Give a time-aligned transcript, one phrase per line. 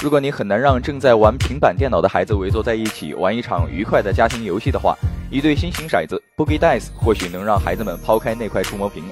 [0.00, 4.96] 如果你很难让正在玩平板电脑的孩子围坐在一起玩一场愉快的家庭游戏的话，
[5.28, 9.02] 一对新型骰子 Boogie Dice 或许能让孩子们抛开那块触摸屏，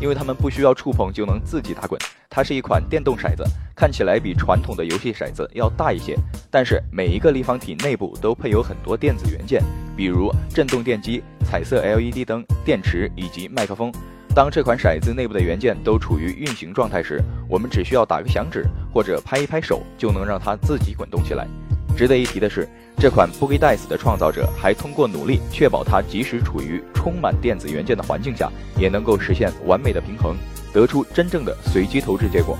[0.00, 2.00] 因为他们不需要触碰就能自己打滚。
[2.30, 3.42] 它是一款电动骰子，
[3.74, 6.16] 看起来比传统的游戏骰子要大一些，
[6.48, 9.60] 但是每一个立方体内部都配有很多电子元件，
[9.96, 13.92] 比如振动电机、彩色 LED 灯、电池以及麦克风。
[14.32, 18.66] 当这款骰子内部的元件都处于运行状态时，我们只需要打个响指
[18.96, 21.46] 或者拍一拍手，就能让它自己滚动起来。
[21.94, 30.34] 值得一提的是，这款 Boogie Dice 的创造者还通过努力确保它即使处于充满电子元件的环境下，也能够实现完美的平衡。
[30.72, 32.56] 得出真正的随机投掷结果，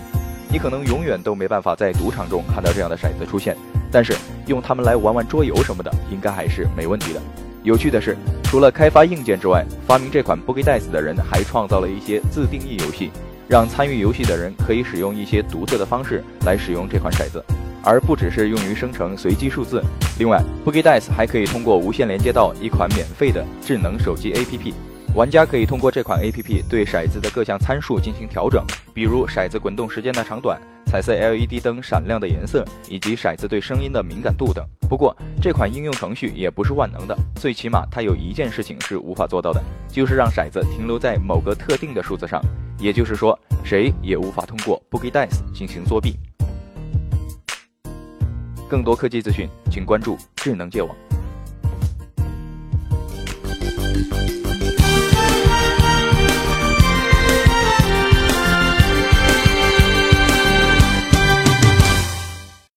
[0.53, 3.57] 你可能永远都没办法在赌场中看到这样的骰子出现，
[3.91, 4.15] 但是
[4.47, 7.23] 用它们来玩玩桌游什么的，应该还是没问题的。
[7.63, 8.15] 有趣的是，
[8.45, 13.11] 除了开发硬件之外，发明这款 Boogie Dice 的人还创造了一些自定义游戏，
[13.49, 17.45] 让参与游戏的人可以使用一些独特的方式来使用这款骰子，
[17.83, 19.83] 而不只是用于生成随机数字。
[20.19, 24.73] 另外，Boogie Dice 还可以通过无线连接到一款免费的智能手机 APP。
[25.15, 34.63] 玩家可以通过这款 APP 对骰子的各项参数进行调整，比如骰子滚动时间的长短、彩色 LED 灯闪亮的颜色，以及骰子对声音的敏感度等。
[34.91, 42.43] 不过，这款应用程序也不是万能的，最起码它有一件事情是无法做到的，就是让骰子停留在某个特定的数字上。
[42.79, 46.17] 也就是说，谁也无法通过 Boogie Dice 进行作弊。
[48.69, 50.95] 更多科技资讯，请关注智能界网。